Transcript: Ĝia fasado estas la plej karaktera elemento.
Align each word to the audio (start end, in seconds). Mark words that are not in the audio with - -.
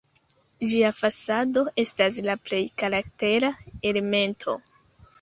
Ĝia 0.71 0.89
fasado 1.01 1.63
estas 1.85 2.19
la 2.31 2.39
plej 2.49 2.65
karaktera 2.85 3.55
elemento. 3.95 4.61